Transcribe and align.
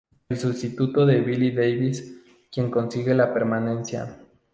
El 0.29 0.39
sustituto 0.39 1.07
es 1.07 1.23
Billy 1.23 1.51
Davies 1.51 2.11
quien 2.51 2.71
consigue 2.71 3.13
la 3.13 3.31
permanencia. 3.31 4.17